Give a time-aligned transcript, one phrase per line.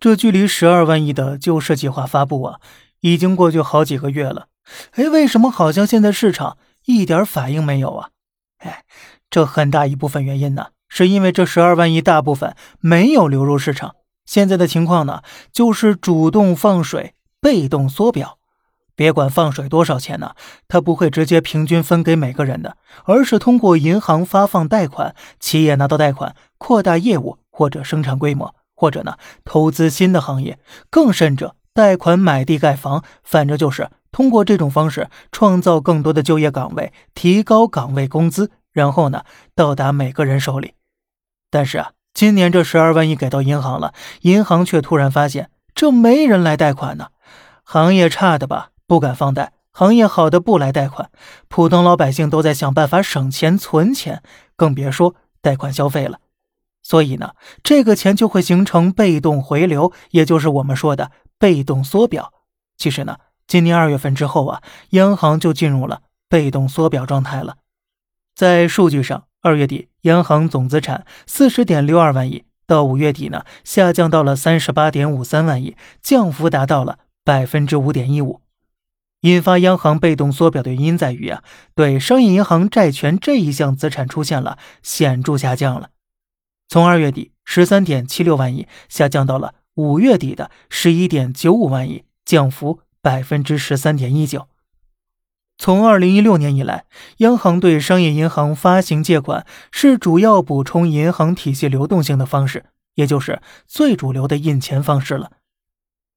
[0.00, 2.58] 这距离十二万亿的救市计划发布啊，
[3.00, 4.46] 已经过去好几个月了。
[4.92, 8.08] 哎，为什么好像现在市场一点反应没有啊？
[8.60, 8.84] 哎，
[9.28, 13.96] 这很大一部分原因呢，是因为这十二万亿大部分没有流入市场。
[14.24, 15.22] 现在的情况呢，
[15.52, 18.38] 就是主动放水，被动缩表。
[18.94, 20.34] 别管放水多少钱呢，
[20.66, 30.58] 它不会直接平均分给每个人的，而是通过银行发放贷款，企业拿到贷款扩大业务或者生产规模，或者呢投资新的行业，
[30.88, 39.24] 更甚者贷款买地盖房，反正就是通过这种方式创造更多的就业岗位，提高岗位工资，然后呢
[39.54, 40.72] 到达每个人手里。
[41.50, 41.90] 但是啊。
[42.12, 47.10] 今年这十二万亿给到银行了，银行却突然发现这没人来贷款呢。
[47.62, 51.08] 行业差的吧，不敢放贷；行业好的不来贷款。
[51.48, 54.22] 普通老百姓都在想办法省钱存钱，
[54.56, 56.18] 更别说贷款消费了。
[56.90, 62.32] 所以呢，这个钱就会形成被动回流，也就是我们说的被动缩表。
[62.76, 64.60] 其实呢，今年二月份之后啊，
[64.90, 67.58] 央行就进入了被动缩表状态了。
[68.34, 69.24] 在数据上。
[69.42, 78.42] 二月底，央行总资产四十点六二万亿，到五月底呢，下降到了三十八点五三万亿，降幅达到了百分之五点一五。
[79.22, 81.42] 引发央行被动缩表的原因在于啊，
[81.74, 85.88] 对商业银行债权这一项资产出现了显著下降了，
[86.70, 94.46] 从二月底十三点七六万亿下降到了五月底的十一点九五万亿，降幅百分之十三点一九。
[95.58, 96.84] 从二零一六年以来，
[97.16, 105.32] 央行对商业银行发行借款是主要补充银行体系流动性的方式，也就是最主流的印钱方式了。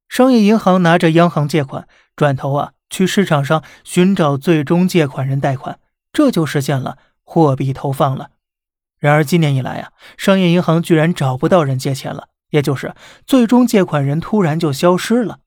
[0.07, 5.79] 商业银行拿着央行借款，转头啊去市场上寻找最终借款人贷款，
[6.11, 8.29] 这就实现了货币投放了。
[9.03, 12.95] 然而今年以来啊，商业银行居然找不到人借钱了，也就是
[13.27, 15.39] 最终借款人突然就消失了。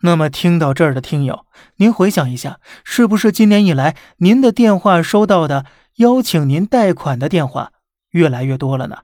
[0.00, 1.44] 那么，听到这儿的听友，
[1.76, 5.66] 您回想一下，是不是今年以来您的电话收到的
[5.96, 7.72] 邀请您贷款的电话
[8.12, 9.00] 越来越多了呢？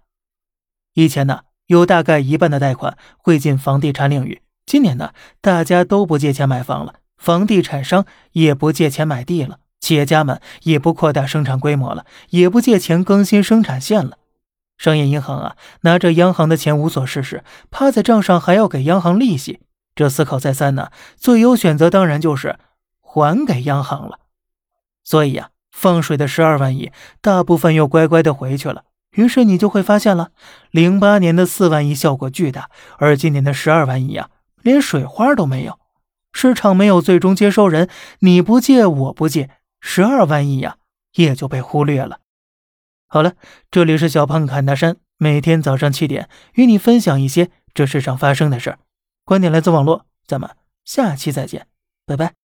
[0.94, 5.12] 以前呢，有大概一半的贷款会进房地产领域，今年呢，
[5.42, 14.16] 大家都不借钱买房了，房地产商也不借钱买地了，企业家们也不扩大生产规模了，也不借钱更新生产线了。
[14.78, 19.60] 商业银行啊，拿着央行的钱无所事事，趴在账上还要给央行利息。
[19.94, 22.58] 这思考再三呢，最优选择当然就是
[23.02, 24.20] 还给央行了。
[25.04, 26.90] 所以呀，放水的十二万亿，
[27.20, 28.84] 大部分又乖乖的回去了。
[29.10, 30.30] 于是你就会发现了，
[30.70, 34.30] 零八年的四万亿效果巨大，而今年的十二万亿啊，
[34.62, 35.78] 连水花都没有。
[36.32, 37.90] 市场没有最终接收人，
[38.20, 39.50] 你不借我不借，
[39.86, 40.78] 十二万亿呀，
[41.12, 42.20] 也就被忽略了。
[43.06, 43.34] 好了，
[43.70, 48.78] 这里是小胖侃大山，每天早上七点与你分享一些这世上发生的事儿。
[49.24, 51.68] 观点来自网络，咱们下期再见，
[52.06, 52.43] 拜拜。